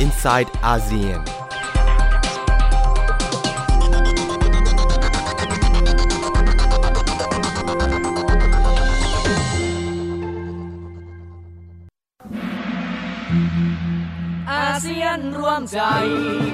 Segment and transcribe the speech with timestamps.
[0.00, 1.22] inside ASEAN.
[14.50, 15.80] อาเซียนร่วมใจ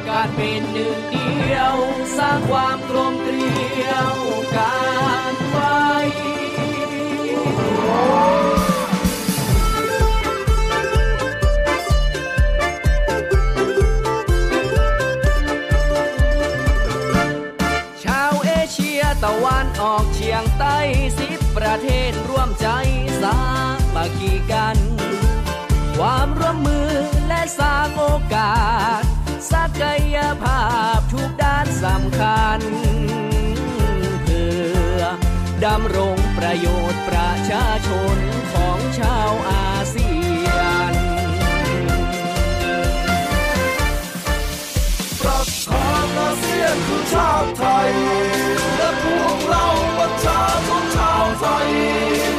[0.08, 1.76] การเป็นหนึ่งเดียว
[2.16, 3.50] สร้างความกลมเกลี
[3.88, 4.16] ยว
[4.56, 4.74] กั
[5.32, 5.76] นไว้
[19.98, 20.78] ออกเฉียงใต้
[21.18, 22.68] สิบประเทศร่วมใจ
[23.22, 23.38] สา
[23.94, 24.76] มัคคีกัน
[25.98, 26.90] ความร่วมมือ
[27.28, 28.56] และสร้างโอกา
[29.00, 29.02] ส
[29.52, 29.82] ศัก
[30.14, 30.62] ยภา
[30.96, 32.60] พทุกด้านสำคัญ
[34.24, 34.54] เพื่
[34.96, 35.00] อ
[35.64, 38.16] ดำรงประโยชน์ประชาชน
[38.52, 40.10] ของชาวอาเซี
[40.46, 40.48] ย
[40.92, 40.94] น
[45.20, 47.90] ประธานอาเซียนคือชาติไทย
[48.76, 49.45] และพวก
[51.44, 52.35] น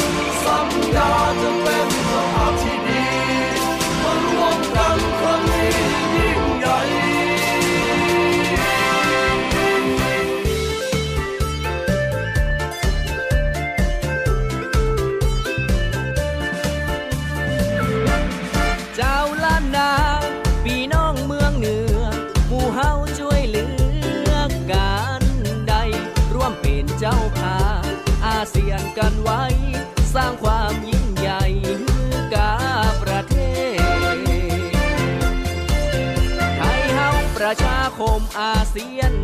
[38.78, 39.17] เซียน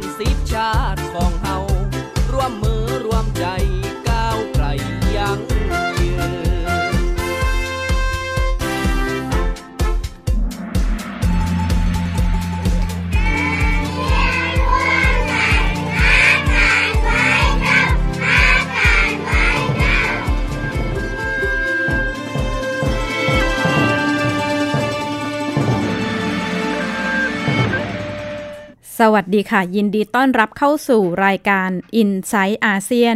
[28.99, 31.69] สวัสดีค่ะ ยินดีต้อนรับเข้าสู่รายการ
[32.01, 33.15] i n s i ซต์อาเซียน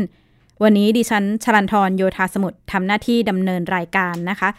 [0.63, 4.49] วันนี้ดิฉันชลันทรโยธาสมุทรทำหน้าที่ดำเนินรายการนะคะ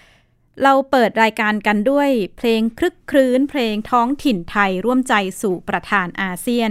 [0.62, 6.70] เราเปิดรายการกันด้วยเพลงคลึกครื้น เพลงท้องถิ่นไทยร่วมใจสู่ประธานอาเซียน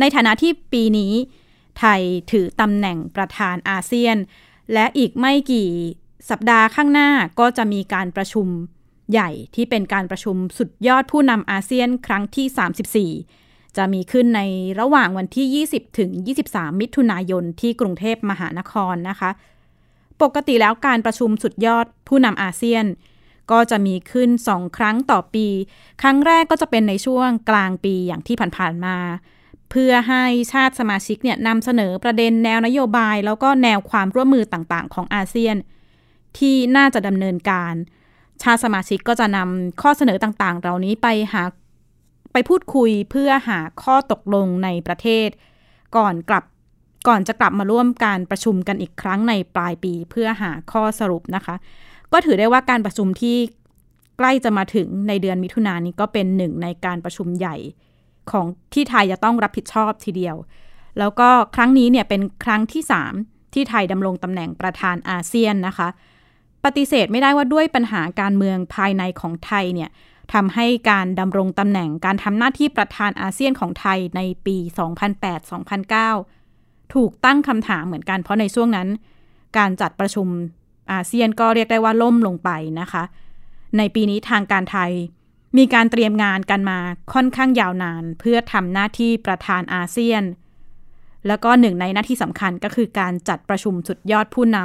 [0.00, 1.12] ในฐานะที่ปีนี้
[1.78, 2.00] ไทย
[2.32, 4.16] ถือตำแหน่งประธานอาเซียน
[4.72, 5.68] และอีกไม่กี่
[6.30, 8.46] สัปดาห์ข้างหน้าก็จะมีการประชุม
[9.12, 12.46] ใหญ่ที่เป็นการประชุมสุดยอดผู้นำอาเซียนครั้งที่
[13.14, 13.43] 34
[13.76, 14.40] จะมีขึ้นใน
[14.80, 16.10] ระหว่างวันที่ 20 ถึง
[16.46, 19.30] 23 มิถุนายนที่กรุงเทพมหานครนะคะ
[20.22, 22.84] ปกติแล้วการประชุมสุดยอดผู้นำอาเซียน
[23.50, 25.46] ก็จะมีขึ้น2ครั้งต่อปี
[26.00, 28.96] ครั้งแรกก็จะเป็นในช่วงกลางปีอย่างที่ผ่านๆมา
[29.70, 35.56] เพื่อให้ชาติสมาชิกเนี่ยนำเสนอประเด็นแนวนโยบาย แล้วก็แนวความร่วมมือต่างๆ ของอาเซียน
[36.38, 37.74] ที่น่าจะดำเนินการ
[38.42, 41.42] ชาติสมาชิกก็จะนำข้อเสนอต่างๆ เหล่านี้ไปหา
[42.34, 45.28] ไปพูดคุยเพื่อหาข้อตกลงในประเทศ
[45.96, 46.44] ก่อนกลับ
[47.08, 51.54] ก่อนจะกลับมาร่วมการประชุมกันอีกครั้งในปลายปีเพื่อหาข้อสรุปนะคะ
[52.12, 53.36] ก็ถือได้ว่าการประชุมที่
[54.18, 57.56] ใกล้จะมาถึงในเดือนมิถุนายนนี้ก็เป็นหนึ่งในการประชุมใหญ่
[58.30, 60.36] ของที่ไทยจะต้องรับผิดชอบทีเดียว
[60.98, 62.82] แล้วก็ครั้งนี้เนี่ยเป็นครั้งที่
[63.18, 65.88] 3 ที่ไทยดำรงตำแหน่งประธานอาเซียนนะคะ
[66.64, 69.90] ปฏิเสธไม่ได้ว่าด้วยปัญหาการเมืองภายในของไทยเนี่ย
[70.32, 74.56] ทำให้การดำรงตำแหน่งการทำหน้าที่ประธานอาเซียนของไทยในปี
[76.16, 78.88] 2008-2009 ถูกตั้งคำถามเหมือนกัน เพราะในช่วงนั้น
[79.58, 80.28] การจัดประชุม
[80.92, 83.02] อาเซียนก็เรียกได้ว่าล่มลงไปนะคะ
[83.78, 84.92] ในปีนี้ทางการไทย
[85.56, 86.78] มีการเตรียมงานกันมา
[87.12, 90.22] ค่อนข้างยาวนาน เพื่อทำหน้าที่ประธานอาเซียน
[91.26, 94.58] แล้วก็หนึ่งในหน้าที่สำคัญก็คือการจัดประชุมสุดยอดผู้น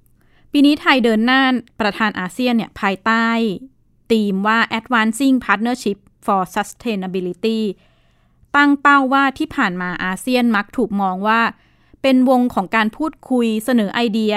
[0.00, 1.42] ำปีนี้ไทยเดินหน้า
[1.80, 3.26] ประธานอาเซียนเนี่ยภายใต้
[4.12, 7.60] ธีมว่า advancing partnership for sustainability
[8.56, 11.40] ตั้งเป้าว่าที่ผ่านมาอาเซียนมักถูกมองว่า
[12.02, 14.34] เป็นวงของการพูดคุยเสนอไอเดีย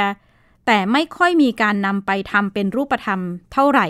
[0.65, 3.19] แต่ไม่ค่อยมีการนำไปทำเป็นรูปธรรม
[3.53, 3.87] เท่าไหร่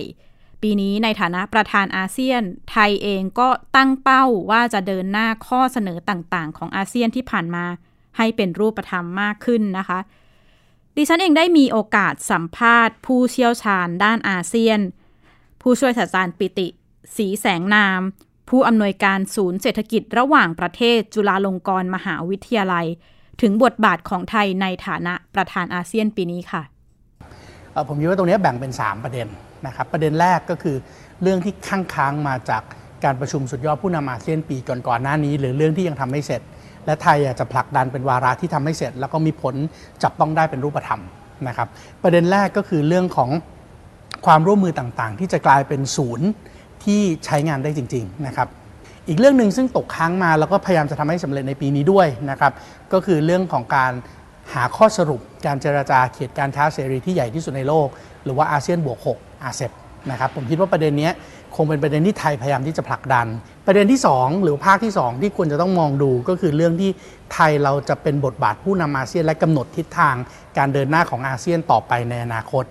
[0.62, 2.42] ปีนี้ในฐานะประธานอาเซียน
[2.72, 7.66] ไทยเองก็ตั้งเป้าว่าจะเดินหน้าข้อเสนอต่างๆ ของอาเซียนที่ผ่านมา
[8.18, 10.00] ให้เป็นรูปธรรมมากขึ้นนะคะ
[10.96, 14.80] ดิฉันเองได้มีโอกาสสัมภาษณ์ผู้เชี่ยวชาญด้านอาเซียน
[15.68, 16.68] ผู้ช่วยศาสตราจารย์ปิติ
[17.18, 18.02] สีแสงนาม
[18.50, 22.86] ผู้อำนวยการศูนย์เศรษฐกิจระหว่างประเทศจุฬาลงกรณ์มหาวิทยาลัย
[23.42, 26.62] ถึงบทบาทของไทยในฐานะประธานอาเซียนปีนี้ค่ะ
[27.88, 29.28] ผมคิดว่าตรงนี้แบ่งเป็น 3 ประเด็น
[29.66, 30.76] นะครับประเด็นแรกก็คือ
[31.22, 32.64] เรื่องที่ค้างค้างมาจาก
[33.04, 34.58] การประชุมสุดยอดผู้นำอาเซียนปี
[34.88, 36.42] ก่อนๆหน้านี้ หรือเรื่องที่ยังทำไม่เสร็จ
[36.86, 39.56] และไทยจะผลักดันเป็นวาระที่ทำให้เสร็จ แล้วก็มีผล
[40.04, 41.02] จับต้องได้เป็นรูปธรรม
[41.48, 41.68] นะครับ
[42.04, 43.32] ประเด็นแรกก็คือเรื่องของ
[44.26, 46.28] ความร่วมมือต่างๆ ที่จะกลายเป็นศูนย์
[46.84, 48.48] ที่ใช้งานได้จริงๆนะครับ
[49.08, 52.54] อีกเรื่องหนึ่งซึ่งตกค้างมาแล้วก็พยายามจะทำให้สำเร็จในปีนี้ด้วยนะครับ
[52.94, 53.92] ก็คือเรื่องของการ
[54.54, 57.88] หาข้อสรุปการเจราจาเขตการค้าเสรีที่ใหญ่ที่สุดในโลก
[58.24, 59.72] หรือว่าอาเซียนบวก6อาเซบ
[60.12, 61.10] นะครับผมคิดว่าประเด็นนี้
[61.56, 63.28] คงเป็นประเด็นที่ไทยพยายามที่จะผลักดัน
[63.66, 66.92] ประเด็นที่ 2 หรือภาคที่ 2 ที่ควรจะต้องมองดูก็คือเรื่องที่
[67.34, 70.16] ไทยเราจะเป็นบทบาทผู้นำอาเซียนและกำหนดทิศทาง
[70.58, 72.64] การเดินหน้าของอาเซียนต่อไปในอนาคต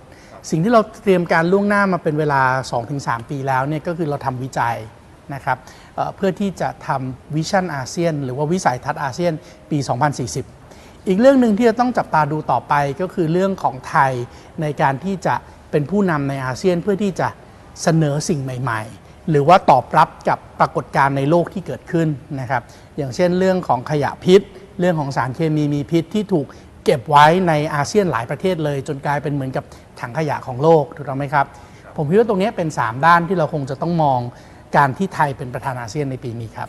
[0.50, 2.42] สิ่งที่เราเตรียมการล่วงหน้ามาเป็นเวลา
[2.86, 4.76] 2-3 ปีแล้วเนี่ยก็คือเราทำวิจัย
[5.34, 5.58] นะครับ
[5.94, 9.32] เพื่อที่จะทำ vision อาเซียน หรือว่าวิสัยทัศน์อาเซียน
[9.70, 9.78] ปี
[10.42, 14.12] 2040 อีกเรื่องหนึ่งที่จะต้องจับตาดูต่อไปก็คือเรื่องของไทย
[14.60, 15.34] ในการที่จะ
[15.70, 17.28] เป็นผู้นำในอาเซียนเพื่อที่จะ
[17.82, 22.08] เสนอสิ่งใหม่ ๆหรือว่าตอบรับกับปรากฏการณ์ในโลกที่เกิดขึ้น
[22.40, 22.62] นะครับ
[22.96, 24.40] อย่างเช่นเรื่องของขยะพิษ
[24.80, 26.46] เรื่องของสารเคมีมีพิษที่ถูก
[26.84, 29.64] เก็บไว้ในอาเซียนหลายประเทศเลย จนกลายเป็นเหมือนกับ
[30.00, 31.46] ถังขยะของโลกถูกต้องไหมครับ
[31.96, 34.20] ผมคิดว่าตรงนี้เป็น 3 ด้านที่เราคงจะต้องมอง
[34.76, 36.68] การที่ไทยเป็นประธานอาเซียนในปีนี้ครับ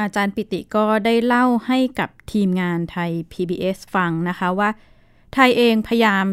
[0.00, 4.70] อาจารย์ปิติก็ได้เล่าให้กับทีมงานไทย PBS ฟังนะคะว่า
[5.34, 6.24] ไทยเองพยายาม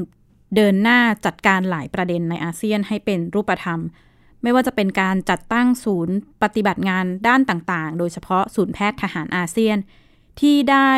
[0.55, 3.79] เดินหน้าจัดการหลายประเด็นในอาเซียนให้เป็นรูปธรรม
[4.41, 9.77] ไม่ว่าจะเป็นการจัดตั้งศูนย์ปฏิบัติงานด้านต่างๆ โดยเฉพาะศูนย์แพทย์ทหารอาเซียน
[10.39, 10.91] ที่ได้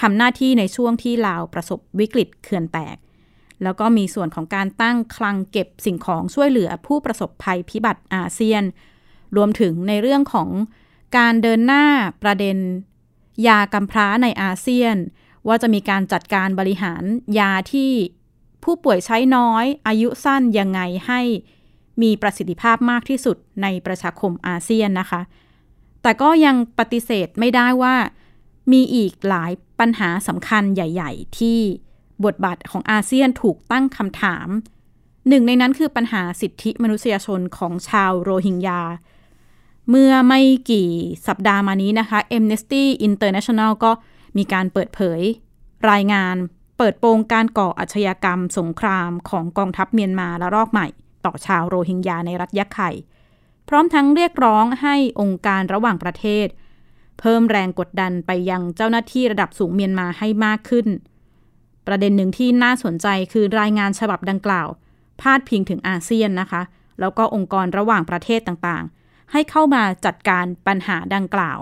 [0.00, 2.96] ทำหน้าที่ในช่วงที่ลาวประสบวิกฤตเขื่อนแตก
[3.62, 8.62] แล้วก็มีส่วนของการตั้งคลังเก็บสิ่งของช่วยเหลือผู้ประสบภัยพิบัติอาเซียน
[9.36, 10.48] รวมถึงในเรื่องของ
[11.16, 11.84] การเดินหน้า
[12.22, 12.56] ประเด็น
[13.46, 14.96] ยากำพร้าในอาเซียน
[15.46, 17.02] ว่าจะมีการจัดการบริหาร
[17.38, 17.92] ยาที่
[18.64, 21.20] ผู้ป่วยใช้น้อย อายุสั้นยังไงให้
[22.02, 25.20] มีประสิทธิภาพมากที่สุดในประชาคมอาเซียนนะคะ
[26.02, 27.96] แต่ก็ยังปฏิเสธไม่ได้ว่า
[28.72, 31.58] มีอีกหลายปัญหาสำคัญใหญ่ ๆ ที่
[32.24, 34.48] บทบาทของอาเซียนถูกตั้งคำถาม
[35.28, 38.80] หนึ่งในนั้นคือปัญหาสิทธิมนุษยชนของชาวโรฮิงญา
[39.90, 40.88] เมื่อไม่กี่
[41.26, 43.92] สัปดาห์มานี้นะคะ Amnesty International ก็
[44.36, 45.20] มีการเปิดเผย
[45.90, 46.36] รายงาน
[46.78, 50.86] เปิดโปงการก่ออาชญากรรมสงครามของกองทัพเมียนมาและรอกใหม่
[51.24, 52.90] ต่อชาวโรฮิงญาในรัฐยะไข่
[53.68, 56.46] พร้อมทั้งเรียกร้องให้องค์การระหว่างประเทศ
[57.20, 60.86] เพิ่มแรงกดดันไปยังเจ้าหน้าที่ระดับสูงเมียนมาให้มากขึ้น
[61.86, 64.68] ประเด็นหนึ่งที่น่าสนใจคือรายงานฉบับดังกล่าว
[65.20, 66.62] พาดพิงถึงอาเซียนนะคะ
[67.00, 71.58] แล้วก็องค์กรระหว่างประเทศต่างๆ ให้เข้ามาจัดการปัญหาดังกล่าว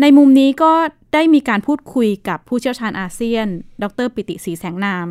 [0.00, 0.72] ในมุมนี้ก็
[1.14, 3.46] ได้มีการพูดคุยกับผู้เชี่ยวชาญอาเซียน
[3.82, 5.06] ดร ปิติศรีแสงนาม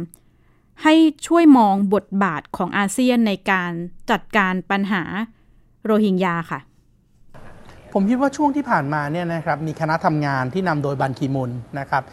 [0.83, 0.95] ให้
[1.27, 3.71] ช่วยมองบทบาทของอาเซียนในการ
[4.11, 5.03] จัดการปัญหา
[5.83, 6.59] โรฮิงญาค่ะ
[7.99, 12.03] ผมคิดว่าช่วงที่ผ่านมาเนี่ยนะครับมีคณะทำงานที่นำโดยบันคีมุนนะครับ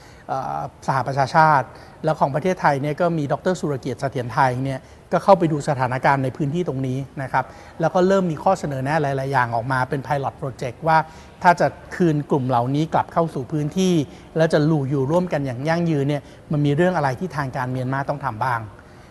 [0.87, 1.67] สหประชาชาติ
[2.05, 4.81] แล้วของประเทศไทยเนี่ยก็มีดรสุรเกียรติเสถียรไทยเนี่ย
[5.13, 7.45] ก็เข้าไปดูสถานการณ์ในพื้นที่ตรงนี้นะครับ
[7.81, 10.99] แล้วก็เริ่มมีข้อเสนอแนะหลาย ๆ อย่างออกมาเป็น Pilot Project ว่า
[11.43, 11.67] ถ้าจะ
[11.97, 13.95] คืนกลุ่มเหล่านี้กลับเข้าสู่พื้นที่
[14.37, 16.23] แล้วจะลู่อยู่ร่วมกันอย่างยั่งยืนเนี่ย
[16.53, 18.61] มันมีเรื่องอะไรที่ทางการเมียนมาต้องทำบ้าง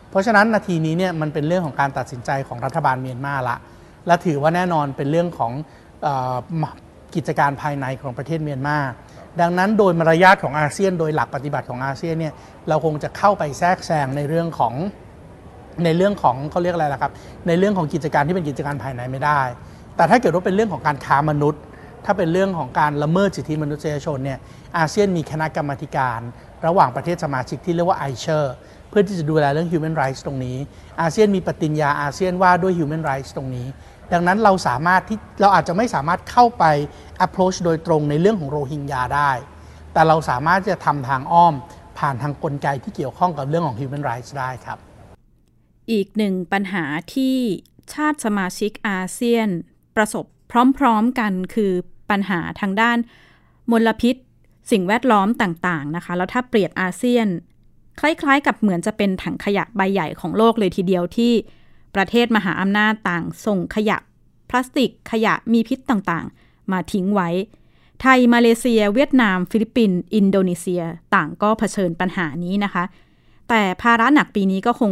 [0.09, 3.57] เพราะฉะนั้นนาทีนี้เนี่ยมันเป็นเรื่องของการตัดสินใจของรัฐบาลเมียนมาละ
[4.07, 5.51] และถือว่าแน่นอนเป็นเรื่องของ
[7.15, 8.77] กิจการภายในของประเทศเมียนมา
[9.41, 12.33] ดังนั้นโดยมารยาทของอาเซียน โดยหลักปฏิบัติของอาเซียนเนี่ย
[12.69, 14.73] เราคงจะเข้าไปแทรกแซงในเรื่องของ
[15.85, 17.11] ในเรื่องของเขาเรียกอะไรล่ะครับ
[17.47, 19.41] ในเรื่องของกิจการที่เป็นกิจการภายในไม่ได้
[19.95, 21.61] แต่ถ้าเกิดว่าเป็นเรื่องของการค้ามนุษย์
[22.05, 24.39] ถ้าเป็นเรื่องของการละเมิดสิทธิมนุษยชนเนี่ย
[24.77, 26.19] อาเซียนมีคณะกรรมาการ
[26.65, 28.53] ระหว่างประเทศสมาชิกที่เรียกว่าไอเชอร์
[28.89, 30.57] เพื่อที่จะดูแลเรื่อง human rights ตรงนี้
[31.01, 33.67] อาเซียนมีปฏิญญาอาเซียนว่าด้วย human rights ตรงนี้
[34.11, 36.63] ดังนั้นเราสามารถที่เราอาจจะไม่สามารถเข้าไป
[37.25, 39.31] approach โดยตรงในเรื่องของโรฮิงญาได้
[39.93, 41.53] แต่เราสามารถจะทำทางอ้อม
[41.99, 44.77] ผ่านทางกลไกที่เกี่ยวข้องกับเรื่องของ human rights ได้ครับ
[45.91, 46.83] อีกหนึ่งปัญหา
[47.13, 47.37] ที่
[47.93, 49.49] ชาติสมาชิกอาเซียน
[49.95, 50.25] ประสบ
[50.77, 51.71] พร้อมๆกันคือ
[52.09, 52.97] ปัญหาทางด้าน
[53.71, 54.15] มลพิษ
[54.71, 57.27] สิ่งแวดล้อมต่างๆนะคะ แล้วถ้าเปรียบอาเซียน
[57.99, 61.33] คล้ายๆ กับเหมือนจะเป็นถังขยะใบใหญ่ของโลกเลยทีเดียวที่
[61.95, 63.97] ประเทศมหาอำนาจต่างส่งขยะ
[64.49, 67.29] พลาสติกขยะมีพิษต่างๆ มาทิ้งไว้
[68.01, 70.83] ไทย มาเลเซีย เวียดนาม ฟิลิปปินส์อินโดนีเซีย
[71.15, 72.83] ต่างก็เผชิญปัญหานี้นะคะ
[73.49, 74.91] แต่ภาระหนักปีนี้ก็คง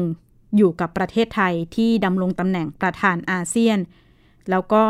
[0.57, 3.79] อยู่กับประเทศไทยที่ดำรงตำแหน่งประธานอาเซียน
[4.49, 4.83] แล้วก็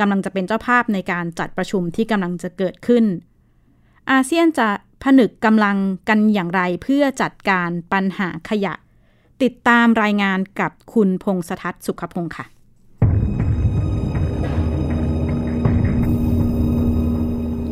[0.00, 3.04] กำลังจะเป็นเจ้าภาพในการจัดประชุมที่กำลังจะเกิดขึ้น
[4.10, 4.68] อาเซียนจะ
[5.02, 5.76] ผนึกกำลัง
[6.08, 8.74] กันอย่างไรเพื่อจัดการปัญหาขยะ
[9.42, 12.46] ติดตามรายงานกับคุณพงษทัศน์สุขพงษ์ค่ะ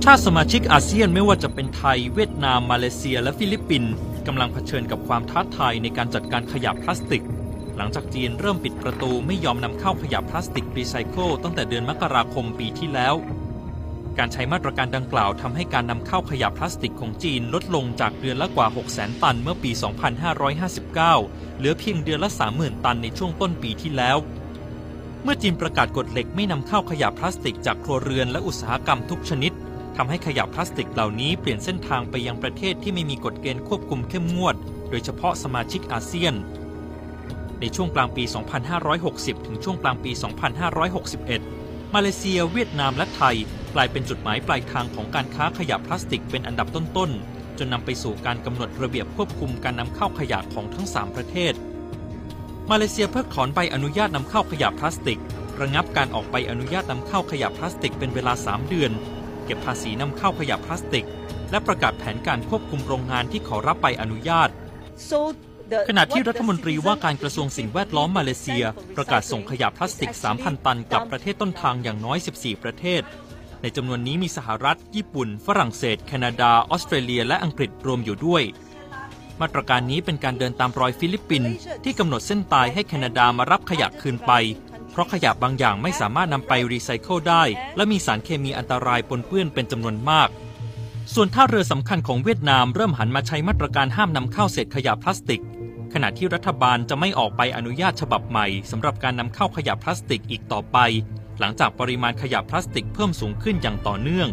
[0.05, 3.93] ชาติสมาชิกอาเซียนไม่ว่าจะเป็นไทย เวียดนาม มาเลเซีย และฟิลิปปินส์
[4.27, 7.25] กำลังเผชิญกับความท้าทายในการจัดการขยะพลาสติก
[7.77, 13.15] หลังจากจีนเริ่มปิดประตูไม่ยอมนำเข้าขยะพลาสติกรีไซเคิลตั้งแต่เดือนมกราคมปีที่แล้ว
[14.19, 19.71] การใช้มาตรการดังกล่าวทำให้การนำเข้าขยะพลาสติกของจีนลดลงจากเดือนละกว่า6 0 0 0 0 0ตันเมื่อปี
[20.85, 20.95] 2559
[21.59, 24.17] เหลือเพียงเดือนละ 30,000 ตันในช่วงต้นปีที่แล้ว
[25.23, 29.53] เมื่อจีนประกาศกฎเหล็กไม่นำเข้าขยะพลาสติกจากครัวเรือนและอุตสาหกรรมทุกชนิด
[29.97, 34.57] ทำให้ขยะพลาสติกเหล่านี้เปลี่ยนเส้นทางไปยังประเทศที่ไม่มีกฎเกณฑ์ควบคุมเข้มงวด
[34.91, 36.35] โดยเฉพาะสมาชิกอาเซียน
[37.61, 38.25] ในช่วงกลางปี
[38.85, 40.11] 2560 ถึงช่วงกลางปี
[40.99, 43.37] 2561 มาเลเซีย เวียดนามและไทย
[43.75, 51.53] กลายเป็นจุดหมายปลายทางของการค้าขยะพลาสติกเป็นอันดับต้นๆ จนนำไปสู่การกำหนดระเบียบควบคุมการนำเข้าขยะของทั้ง 3 ประเทศ
[52.71, 55.15] มาเลเซียเพิกถอนใบอนุญาตนำเข้าขยะพลาสติ
[55.59, 58.93] ก ระงับการออกใบอนุญาตนำเข้าขยะพลาสติกเป็นเวลา 3 เดือน
[59.45, 61.07] เก็บภาษีนำเข้าขยะพลาสติก
[61.51, 64.49] และประกาศแผนการควบคุมโรงงานที่ขอรับใบอนุญาต
[65.89, 68.65] ขณะที่รัฐมนตรีว่าการกระทรวงสิ่งแวดล้อมมาเลเซีย
[68.97, 73.03] ประกาศส่งขยะพลาสติก 3,000 ตันกลับประเทศต้นทางอย่างน้อย 14 ประเทศ
[73.63, 78.43] ในจำนวนนี้มีสหรัฐ ญี่ปุ่น ฝรั่งเศส แคนาดา ออสเตรเลีย และอังกฤษรวมอยู่ด้วย
[79.41, 81.53] มาตรการนี้เป็นการเดินตามรอยฟิลิปปินส์
[81.85, 84.33] ที่กำหนดเส้นตายให้แคนาดามารับขยะคืนไป
[84.91, 87.43] เพราะขยะบางอย่างไม่สามารถนำไปรีไซเคิลได้
[87.77, 90.29] และมีสารเคมีอันตรายปนเปื้อนเป็นจำนวนมาก
[91.15, 95.43] ส่วนท่าเรือสำคัญของเวียดนามเริ่มหันมาใช้มาตรการห้ามนำเข้าเศษขยะพลาสติก
[95.95, 100.79] ขณะที่รัฐบาลจะไม่ออกใบอนุญาตฉบับใหม่สำหรับการนำเข้าขยะพลาสติกอีกต่อไป
[101.41, 104.29] หลังจากปริมาณขยะพลาสติกเพิ่มสูงขึ้นอย่างต่อเนื่อง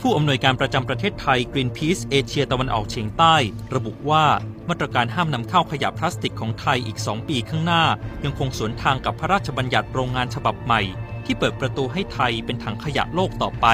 [0.00, 3.36] ผู้อำนวยการประจำประเทศไทย Greenpeace เอเชียตะวันออกเฉียงใต้
[3.74, 4.24] ระบุว่า
[4.68, 7.84] มาตรการห้ามนำเข้าขยะพลาสติกของไทยอีก 2 ปีข้างหน้า
[8.24, 10.80] ยังคงสวนทางกับพระราชบัญญัติโรงงานฉบับใหม่
[11.24, 13.66] ที่เปิดประตูให้ไทยเป็นถังขยะโลกต่อไป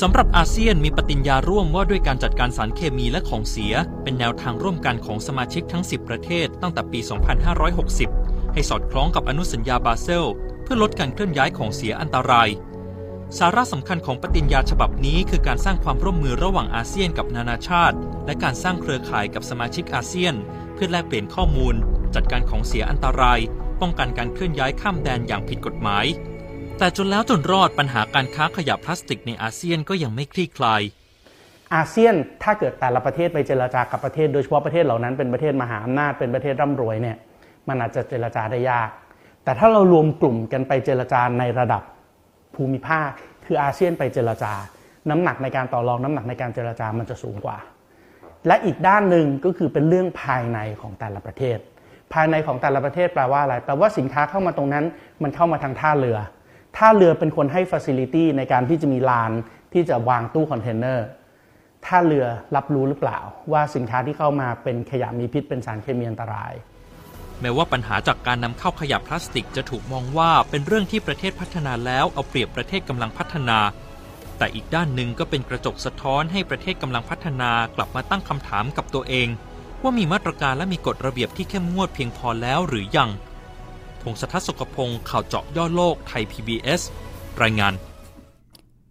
[0.00, 7.00] สำหรับอาเซียนมีปฏิญญาร่วมว่าด้วยการจัดการสารเคมีและของเสีย เป็นแนวทางร่วมกันของสมาชิกทั้ง 10 ประเทศตั้งแต่ปี
[7.84, 10.28] 2560 ให้สอดคล้องกับอนุสัญญาบาเซล
[10.62, 12.48] เพื่อลดการเคลื่อนย้ายของเสียอันตราย
[13.38, 20.34] สาระสำคัญของปฏิญญาฉบับนี้คือการสร้างความร่วมมือระหว่างอาเซียนกับนานาชาติ และการสร้างเครือข่ายกับสมาชิกอาเซียน
[20.74, 21.74] เพื่อแลกเปลี่ยนข้อมูล
[22.14, 23.40] จัดการของเสียอันตราย
[23.80, 26.06] ป้องกันการเคลื่อนย้ายข้ามแดนอย่างผิดกฎหมาย
[26.78, 30.82] แต่จนแล้วจนรอดปัญหาการค้าขยะพลาสติกในอาเซียนก็ยังไม่คลี่คลาย
[31.74, 37.16] อาเซียนถ้าเกิดแต่ละประเทศไปเจรจากับประเทศโดยเฉพาะประเทศเหล่านั้นเป็นประเทศมหาอำนาจเป็นประเทศร่ำรวยเนี่ย
[37.68, 38.90] มันอาจจะเจรจาได้ยาก
[39.44, 41.82] แต่ถ้าเรารวมกลุ่มกันไปเจรจาในระดับ
[42.54, 43.10] ภูมิภาค
[43.46, 44.52] คืออาเซียนไปเจรจา
[45.10, 47.58] น้ำหนักในการต่อรองน้ำหนักในการเจรจามันจะสูงกว่า
[48.46, 51.58] และอีกด้านหนึ่งก็คือเป็นเรื่องภายในของแต่ละประเทศ
[52.12, 54.84] ภายในของแต่ละประเทศแปลว่าอะไรแปลว่าสินค้าเข้ามาตรงนั้น
[55.22, 56.18] มันเข้ามาทางท่าเรือ
[56.76, 59.32] ท่าเรือเป็นคนให้ฟ a ซิลิตี้ในการที่จะมีลาน
[59.72, 61.06] ที่จะวางตู้คอนเทนเนอร์
[61.86, 62.26] ท่าเรือ
[62.56, 63.18] รับรู้หรือเปล่า
[63.52, 66.52] ว่าสินค้าที่เข้ามาเป็นขยะมีพิษเป็นสารเคมีอันตราย
[67.40, 73.58] แม้ว่าปัญหาจากการนำเข้าขยะพลาสติกจะถูกมองว่าเป็นเรื่องที่ประเทศพัฒนาแล้วเอาเปรียบประเทศกำลังพัฒนา
[74.38, 79.28] แต่อีกด้านหนึ่งก็เป็นกระจกสะท้อนให้ประเทศกำลังพัฒนากลับมาตั้งคำถามกับตัวเอง
[79.82, 83.10] ว่ามีมาตรการและมีกฎระเบียบที่เข้มงวดเพียงพอแล้วหรือยัง
[84.02, 86.80] พงศธรสุขพงศ์ข่าวเจาะย่อโลกไทย PBS
[87.42, 87.74] รายงาน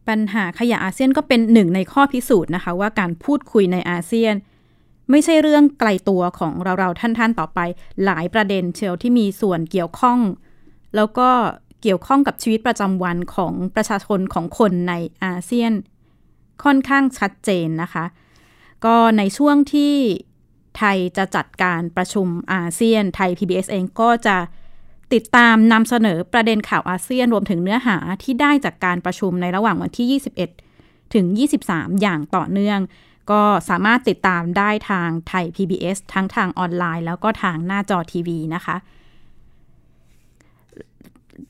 [0.07, 4.33] ปัญหาขยะอาเซียนก็เป็นหนึ่งในข้อพิสูจน์นะคะว่าการพูดคุยในอาเซียน
[5.11, 7.59] ไม่ใช่เรื่องไกลตัวของเราๆท่านๆต่อไป
[8.05, 10.19] หลายประเด็นเชียวที่มีส่วนเกี่ยวข้อง
[10.95, 11.29] แล้วก็
[11.81, 15.73] เกี่ยวข้องกับชีวิตประจำวันของประชาชนของคนในอาเซียน
[16.63, 18.05] ค่อนข้างชัดเจนนะคะ
[18.85, 19.93] ก็ในช่วงที่
[20.77, 24.37] ไทยจะจัดการประชุมอาเซียน ไทย PBS เองก็จะ
[25.13, 30.21] ติดตามนำเสนอประเด็นข่าวอาเซียนรวมถึงเนื้อหาที่ได้จากการประชุมในระหว่างวันที่
[30.65, 31.25] 21 ถึง
[31.63, 32.79] 23 อย่างต่อเนื่อง
[33.31, 38.75] ก็สามารถติดตามได้ทางไทย PBS ทั้งทางออนไลน์ แล้วก็ทางหน้าจอทีวีนะคะ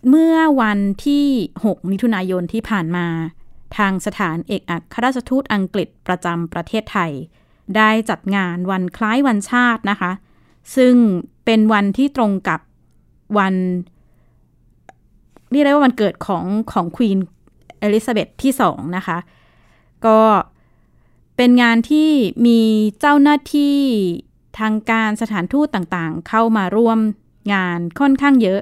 [0.09, 1.25] เมื่อวันที่
[1.63, 3.07] 6 มิถุนายนที่ผ่านมา
[3.77, 7.11] ทางสถานเอกอัครราชทูตอังกฤษประจำประเทศไทย
[7.75, 10.11] ได้จัดงานวันคล้ายวันชาตินะคะ
[10.75, 10.95] ซึ่ง
[11.45, 12.59] เป็นวันที่ตรงกับ
[13.37, 13.55] วัน
[15.51, 17.17] เรียกได้ว่าวันเกิดของของควีน
[17.79, 19.17] เอลิซาเบธที่สองนะคะ
[20.05, 20.19] ก็
[21.41, 22.09] เป็นงานที่
[22.47, 22.59] มี
[22.99, 23.77] เจ้าหน้าที่
[24.59, 26.99] ทางการสถานทูตต่างๆ เข้ามาร่วม
[27.53, 28.61] งานค่อนข้างเยอะ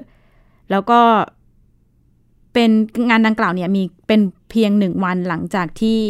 [0.70, 1.00] แล้วก็
[2.54, 2.70] เป็น
[3.10, 4.20] งานดังกล่าวเนี่ยมีเป็น
[4.50, 6.00] เพียงหนึ่งวันหลังจากที่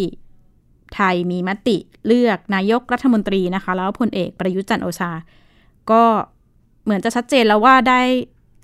[0.95, 5.13] ไทยมีมติเลือกนายกรัฐมนตรีนะคะ แล้วพลเอกประยุทธ์จันทร์โอชา
[5.91, 6.03] ก็
[6.85, 8.01] เหมือนจะชัดเจนแล้วว่าได้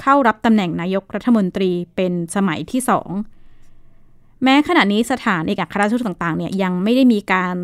[0.00, 3.11] เข้ารับตำแหน่งนายกรัฐมนตรีเป็นสมัยที่สอง
[4.42, 7.56] แม้ขณะนี้สถานเอกอัครราชทูตต่างๆเนี่ยยังไม่ได้มีการ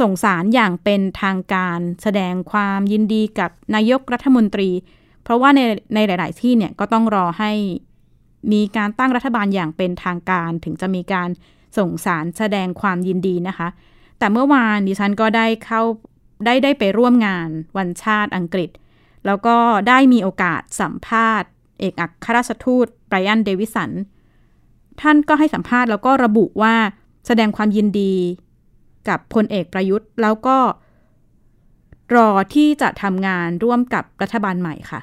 [0.00, 4.70] ส่งสารอย่างเป็นทางการแสดงความยินดีกับนายกรัฐมนตรี
[5.22, 5.60] เพราะว่าใน
[5.94, 7.52] ในหลาย ๆ ที่เนี่ยก็ต้องรอให้
[8.52, 11.28] มีการตั้งรัฐบาลอย่างเป็นทางการ ถึงจะมีการ
[11.78, 13.68] ส่งสารแสดงความยินดีนะคะ
[14.18, 15.82] แต่เมื่อวานดิฉันก็ได้เข้า
[16.44, 18.70] ได้ได้ไปร่วมงานวันชาติอังกฤษ
[19.26, 19.56] แล้วก็
[19.88, 21.48] ได้มีโอกาสสัมภาษณ์
[21.80, 23.90] เอกอัครราชทูตไบรอันเดวิสัน
[25.00, 26.74] ท่านก็ให้สัมภาษณ์แล้วก็ระบุว่า
[27.26, 28.14] แสดงความยินดี
[29.09, 30.57] กับพลเอกประยุทธ์ แล้วก็
[32.15, 35.01] รอที่จะทำงานร่วมกับรัฐบาลใหม่ค่ะ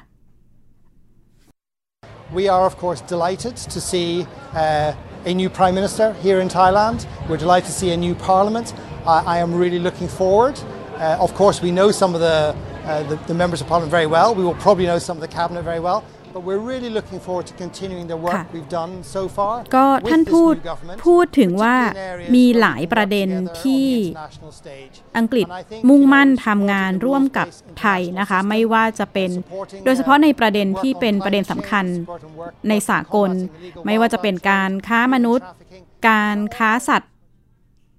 [2.37, 4.09] We are, of course, delighted to see
[4.55, 4.93] uh,
[5.31, 7.05] a new Prime Minister here in Thailand.
[7.29, 8.73] We're delighted to see a new Parliament.
[9.05, 10.55] I, I am really looking forward.
[10.95, 14.07] Uh, of course, we know some of the, uh, the, the, members of Parliament very
[14.07, 14.33] well.
[14.33, 16.03] We will probably know some of the Cabinet very well.
[16.36, 19.86] But we're really looking forward to continuing the work ค่ะ we've done so far ก็
[19.94, 22.90] with ท่าน this พูด new government, พูดถึงว่า particularly in areas มี where we หลาย can
[22.92, 24.94] ประ work เด็น together on ที่ the international stage.
[25.18, 28.18] อังกฤษ And I think, มุ่ง you know, มั่น supporting ทำงาน the ร่วมกับ rules-based ไทย international
[28.20, 33.30] นะคะ system, ไม่ว่าจะเป็น supporting, โดยเฉพาะในประเด็นที่เป็นประเด็นสำคัญ work on climate change, support and work ใน on สากล
[33.30, 35.84] combating illegal ไม่ว่าจะเป็นการค้ามนุษย์ trafficking.
[36.08, 37.12] การค้าสัตว์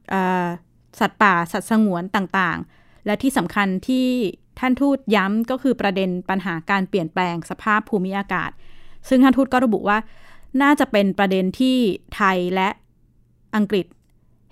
[0.10, 0.48] เอ่อ
[1.00, 4.08] สัตว์ป่าสัตว์สงวนต่างๆ และที่สำคัญที่
[4.62, 8.52] ท่านทูตย้ำก็คือประเด็นปัญหาการเปลี่ยนแปลงสภาพภูมิอากาศ
[9.10, 9.98] ซึ่งท่านทูตก็ระบุว่า
[10.62, 11.78] น่าจะเป็นประเด็นที่
[12.16, 12.70] ไทยและ
[13.56, 13.86] อังกฤษ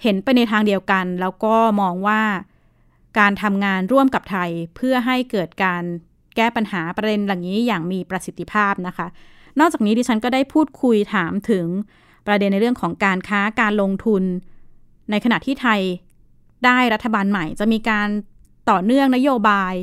[0.03, 2.21] เห็นไปในทางเดียวกัน แล้วก็มองว่า
[3.19, 5.83] การทำงานร่วมกับไทยเพื่อให้เกิดการ
[6.35, 9.07] แก้ปัญหาประเด็นเหล่านี้อย่างมีประสิทธิภาพนะคะ
[9.59, 11.65] นอกจากนี้ดิฉันก็ได้พูดคุยถามถึง
[12.27, 14.23] ประเด็นในเรื่องของการค้าการลงทุน
[15.11, 15.81] ในขณะที่ไทย
[16.65, 18.09] ได้รัฐบาลใหม่จะมีการ
[18.69, 19.73] ต่อเนื่องนโยบาย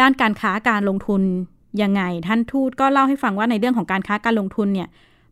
[0.00, 1.22] ด้านการค้าการลงทุน
[1.82, 4.88] ยังไง ท่านทูตก็เล่าให้ฟังว่าในเรื่องของการค้าการลงทุนเนี่ย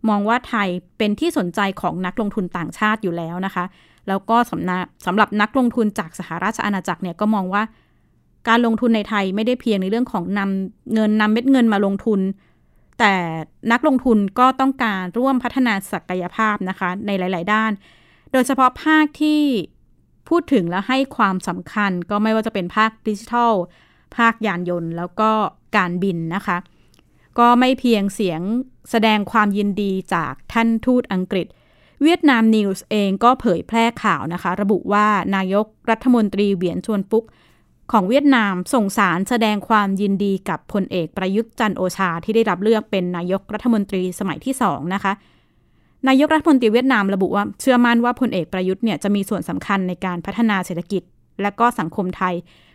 [0.09, 3.65] มองว่าไทยเป็นที่สนใจของนักลงทุนต่างชาติอยู่แล้วนะคะ
[4.09, 7.63] แล้วก็สำนักสำหรับนักลงทุนจากสหราชอาณาจักรเนี่ยก็มองว่า
[8.49, 12.21] การลงทุนในไทยไม่ได้เพียงในเรื่องของนำเงินนำเม็ดเงินมาลงทุน
[12.99, 13.15] แต่
[13.73, 17.71] นักลงทุนก็ต้องการร่วมพัฒนาศักยภาพนะคะในหลาย ๆ ด้าน
[18.33, 19.41] โดยเฉพาะภาคที่
[20.29, 23.55] พูดถึงและให้ความสำคัญก็ไม่ว่าจะเป็นภาคดิจิทัล
[24.17, 25.31] ภาคยานยนต์ แล้วก็
[25.77, 26.57] การบินนะคะ
[27.39, 28.41] ก็ไม่เพียงเสียง
[28.91, 31.47] แสดงความยินดีจากท่านทูตอังกฤษ
[32.03, 35.07] เวียดนามนิวส์เองก็เผยแพร่ข่าวนะคะ ระบุว่า
[35.37, 37.25] นายกรัฐมนตรีเหวียนชวนฟุก
[37.93, 45.13] ของเวียดนามส่งสารแสดงความยินดีกับพลเอกประยุทธ์จันโอชาที่ได้รับเลือกเป็นนายกรัฐมนตรีสมัยที่สองนะคะ
[46.09, 51.03] นายกรัฐมนตรีเวียดนามระบุว่าเชื่อมั่นว่าพลเอกประยุทธ์เนี่ยจะมีส่วนสำคัญในการพัฒนาเศรษฐกิจ
[51.43, 52.35] และก็สังคมไทย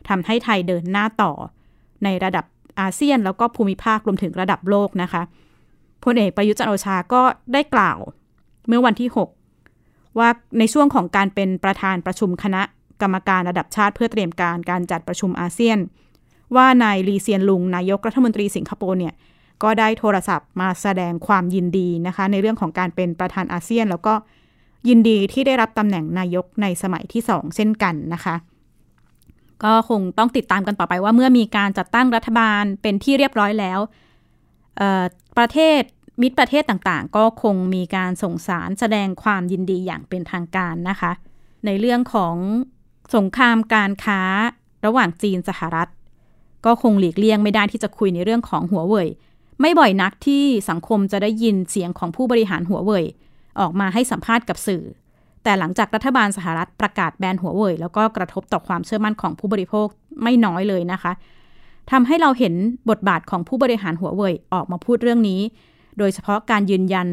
[0.10, 1.32] ทำให้ไทยเดินหน้าต่อ
[2.04, 2.46] ในระดับ
[2.80, 5.22] อาเซียน แล้วก็ภูมิภาครวมถึงระดับโลกนะคะ
[6.06, 7.22] พลเอกประยุทธ์จันโอชาก็
[7.54, 7.98] ได้กล่าว
[8.68, 9.10] เมื่อวันที่
[9.64, 12.62] 6 ว่าในช่วงของการเป็นประธานประชุมคณะ
[13.02, 15.78] กรรมการระดับชาติเพื่อเตรียมการการจัดประชุมอาเซียน
[16.56, 19.14] ว่านายลีเซียนลุง นายกรัฐมนตรีสิงคโปร์เนี่ย
[19.64, 24.14] ก็ได้โทรศัพท์มาแสดงความยินดีนะคะ ในเรื่องของการเป็นประธานอาเซียน แล้วก็
[24.90, 28.36] ยินดีที่ได้รับตำแหน่งนายกในสมัยที่สองเช่นกันนะคะ
[29.64, 33.80] ก็คงต้องติดตามกันต่อไปว่าเมื่อมีการจัดตั้งรัฐบาลเป็นที่เรียบร้อยแล้ว
[35.38, 35.82] ประเทศ
[36.22, 41.12] มิตรประเทศต่างๆ ก็คงมีการส่งสารแสดงความยินดีอย่างเป็นทางการนะคะ
[41.66, 42.36] ในเรื่องของ
[43.16, 44.22] สงครามการค้า
[44.86, 45.90] ระหว่างจีนสหรัฐ
[46.66, 49.08] ก็คงหลีกเลี่ยงไม่ได้ที่จะคุยในเรื่องของหัวเว่ย
[49.62, 53.06] ไม่บ่อยนักที่สังคมจะได้ยินเสียงของผู้บริหารหัวเว่ย
[53.60, 54.84] ออกมาให้สัมภาษณ์กับสื่อ
[55.44, 59.88] แต่หลังจากรัฐบาลสหรัฐประกาศแบนหัวเว่ยแล้วก็กระทบต่อความเชื่อมั่นของผู้บริโภค
[60.24, 61.12] ไม่น้อยเลยนะคะ
[61.92, 62.54] ทำให้เราเห็น
[62.90, 65.42] บทบาทของผู้บริหารหัวเว่ยออกมาพูดเรื่องนี้
[65.98, 67.08] โดยเฉพาะการยืนยัน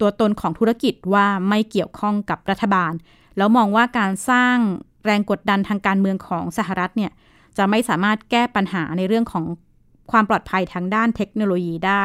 [0.00, 2.92] ตัวตนของธุรกิจว่าไม่เกี่ยวข้องกับรัฐบาล
[3.36, 4.56] แล้วมองว่าการสร้าง
[5.04, 7.12] แรงกดดันทางการเมืองของสหรัฐเนี่ย
[7.56, 9.44] จะไม่สามารถแก้ปัญหาในเรื่องของ
[10.10, 12.04] ความปลอดภัยทางด้านเทคโนโลยีได้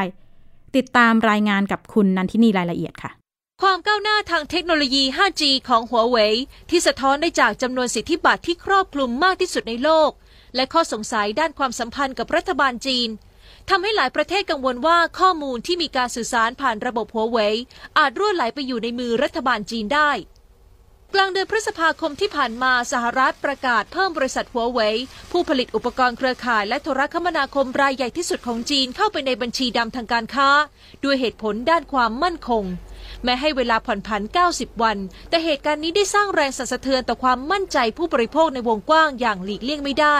[0.75, 3.11] ติดตามรายงานกับคุณนันทินีรายละเอียดค่ะ
[3.61, 6.33] ความก้าวหน้าทางเทคโนโลยี 5G ของหัวเว่ย
[6.69, 10.11] ที่สะท้อนได้จากจำนวนสิทธิบัตรที่ครอบคลุมมากที่สุดในโลก
[10.55, 13.09] และข้อสงสัยด้านความสัมพันธ์กับรัฐบาลจีน
[13.69, 17.55] ทำให้หลายประเทศกังวลว่าข้อมูลที่มีการสื่อสารผ่านระบบหัวเว่ย
[17.97, 20.11] อาจรั่วไหลไปอยู่ในมือรัฐบาลจีนได้
[21.13, 24.95] กลางเดือนพฤษภาคมที่ผ่านมาสหรัฐประกาศเพิ่มบริษัทหัวเว่ย
[25.31, 30.49] ผู้ผลิตอุปกรณ์เครือข่ายและโทรคมนาคมรายใหญ่ที่สุดของจีนเข้าไปในบัญชีดำทางการค้า
[31.03, 32.63] ด้วยเหตุผลด้านความมั่นคง
[33.23, 34.97] แม้ให้เวลาผ่อนผัน 90 วัน
[35.29, 40.19] แต่เหตุการณ์นี้ได้สร้างแรงสั่นสะเทือนต่อความมั่นใจผู้บริโภคในวงกว้างอย่างหลีกเลี่ยงไม่ได้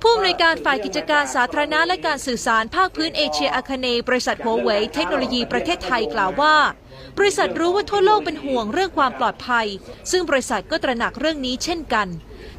[0.00, 6.56] ผู้อำนวยการฝ่ายกิจการสาธารณะและการสื่อสารภาคพื้นเอเชียอาคเนย์บริษัทหัวเว่ยเทคโนโลยีประเทศไทยกล่าวว่า
[7.18, 9.66] บริษัทรู้ว่าทั่วโลกเป็นห่วงเรื่องความปลอดภัย
[10.10, 12.08] ซึ่งบริษัทก็ตระหนักเรื่องนี้เช่นกัน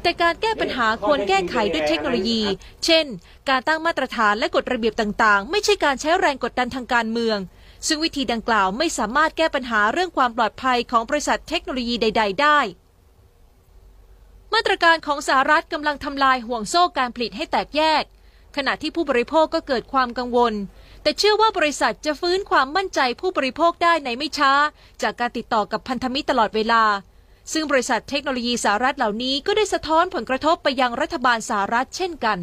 [0.02, 2.42] แต่การแก้ปัญหาควรแก้ไขด้วยเทคโนโลยี
[2.84, 3.06] เช่น
[3.48, 7.38] การตั้งมาตรฐานและกฎระเบียบต่างๆ ไม่ใช่การใช้แรงกดดันทางการเมือง
[7.86, 12.58] ซึ่งวิธีดังกล่าวไม่สามารถแก้ปัญหาเรื่องความปลอดภัยของบริษัทเทคโนโลยีใด ๆ ได้
[14.54, 18.04] มาตรการของสหรัฐกำลังทำลายห่วงโซ่การผลิตให้แตกแยก
[18.56, 20.54] ขณะที่ผู้บริโภคก็เกิดความกังวล
[21.05, 24.53] แต่เชื่อว่าบริษัทจะฟื้นความมั่นใจผู้บริโภคได้ในไม่ช้า
[25.01, 26.83] จากการติดต่อกับพันธมิตรตลอดเวลา
[27.53, 32.39] ซึ่งบริษัทเทคโนโลยีสหรัฐเหล่านี้ก็ได้สะท้อนผลกระทบไปยังรัฐบาลสหรัฐเช่นกัน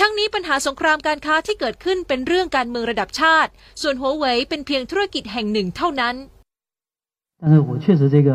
[0.00, 3.50] ทั้งนี้ปัญหาสงครามการค้าที่เกิดขึ้นเป็นเรื่องการเมืองระดับชาติ
[3.82, 6.16] ส่วนหัวเว่ยเป็นเพียงธุรกิจแห่งหนึ่งเท่านั้น
[7.42, 8.30] 但是我确实这个，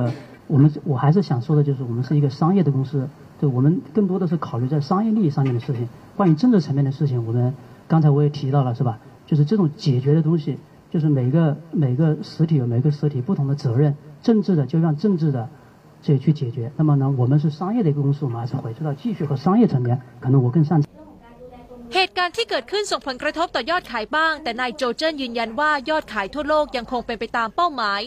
[0.47, 3.07] 我们我还是想说的，就是我们是一个商业的公司，
[3.39, 5.87] 对我们更多的是考虑在商业利益上面的事情。
[6.17, 7.53] 关于政治层面的事情，我们
[7.89, 8.99] 刚才我也提到了，是吧？
[9.27, 10.57] 就是这种解决的东西，
[10.91, 15.49] 就是每个每个实体有每个实体不同的责任，政治的就让政治的
[16.01, 16.71] 这去解决。
[16.77, 20.85] 那么呢，我们是商业的一个公司，我们还是回归到继续和商业层面，可能我更擅长。
[21.93, 28.01] เหตุการณ์ที่เกิดขึ้นส่งผลกระทบต่อยอดขายบ้าง แต่นายโจเจนยืนยันว่ายอดขายทั่วโลกยังคงเป็นไปตามเป้าหมาย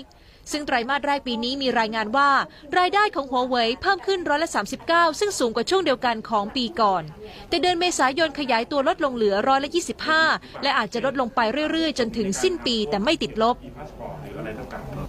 [0.52, 2.30] ซึ่งไตรมาสแรกปีนี้มีรายงานว่า
[2.78, 4.50] รายได้ของหัวเว่ยเพิ่มขึ้นร้อยละ
[4.84, 7.04] 39 ซึ่งสูงกว่าช่วงเดียวกันของปีก่อน
[7.50, 9.70] แต่เดือนเมษายนขยายตัวลดลงเหลือร้อยละ
[10.16, 11.40] 25 และอาจจะลดลงไป
[11.72, 13.56] เรื่อยๆ จนถึงสิ้นปีแต่ไม่ติดลบ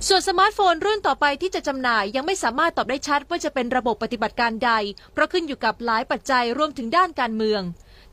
[0.08, 4.72] ส่วนสมาร์ทโฟนรุ่นต่อไปที่จะจำหน่ายยังไม่สามารถตอบได้ชัดว่าจะเป็นระบบปฏิบัติการใด
[5.12, 7.62] เพราะขึ้นอยู่กับหลายปัจจัยรวมถึงด้านการเมือง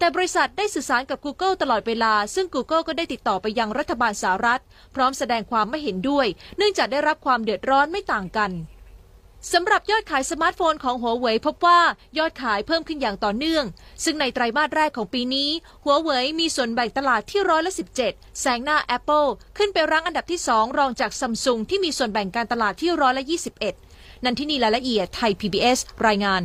[0.02, 4.62] แต่บริษัทได้สื่อสารกับ Google ตลอดเวลา ซึ่ง Google ก็ได้ติดต่อไปยังรัฐบาลสหรัฐ
[4.96, 8.52] พร้อมแสดงความไม่เห็นด้วย เนื่องจากได้รับความเดือดร้อนไม่ต่างกัน
[9.54, 11.80] สำหรับยอดขายสมาร์ทโฟนของหัวเว่ยพบว่า
[12.18, 13.66] ยอดขายเพิ่มขึ้นอย่างต่อเนื่อง
[14.04, 15.50] ซึ่งในไตรมาสแรกของปีนี้
[15.84, 17.74] หัวเว่ยมีส่วนแบ่งตลาดที่ร้อยละ
[18.06, 23.24] 17 แซงหน้า Apple ขึ้นไปรั้งอันดับที่ 2 รองจากซัมซุงที่มีส่วนแบ่งการตลาดที่ร้อยละ
[23.74, 26.44] 21 นันทินีรายละเอียดไทย PBS รายงาน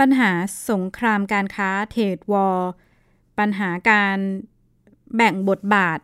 [0.00, 0.30] ปัญหา
[0.70, 2.70] สงครามการค้าเทรดวอร์
[3.38, 4.18] ปัญหาการ
[5.16, 5.98] แบ่งบทบาท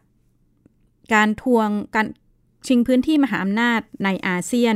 [1.14, 2.06] การทวงการ
[2.66, 4.74] ชิงพื้นที่มหาอำนาจในอาเซียน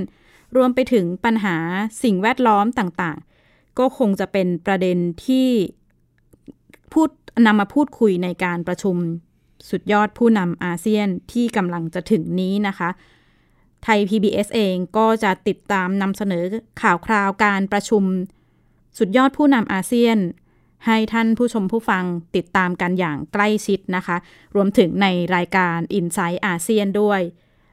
[0.57, 1.57] รวมไปถึงปัญหา
[2.03, 5.49] สิ่งแวดล้อมต่างๆ ก็คงจะเป็นประเด็นที่
[6.93, 7.11] พูด
[7.47, 8.97] นำมาพูดคุยในการประชุม
[9.71, 12.91] สุดยอดผู้นำอาเซียนที่กำลังจะถึงนี้นะคะ
[13.83, 16.45] ไทย PBS เองก็จะติดตามนำเสนอ
[16.83, 18.03] ข่าวคราวการประชุม
[18.99, 20.19] สุดยอดผู้นำอาเซียน
[20.87, 22.05] ให้ท่านผู้ชมผู้ฟัง
[22.37, 24.17] ติดตามกันอย่างใกล้ชิดนะคะ
[24.55, 25.07] รวมถึงใน
[25.37, 27.21] รายการ Insight อาเซียนด้วย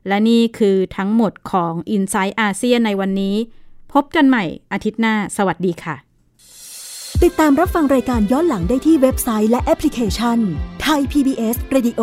[0.07, 3.35] และนี่คือทั้งหมดของ Insight อาเซียนในวันนี้
[3.93, 5.95] พบกันใหม่อาทิตย์หน้า สวัสดีค่ะ
[7.23, 10.39] ติดตามรับฟังรายการย้อนหลังได้ที่เว็บไซต์และแอปพลิเคชัน
[10.81, 12.01] ไทย PBS Radio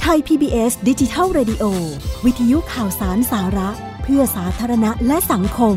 [0.00, 1.64] ไทย PBS ดิจิทัล Radio
[2.24, 3.70] วิทยุข่าวสารสาระ
[4.02, 5.76] เพื่อสาธารณะและสังคม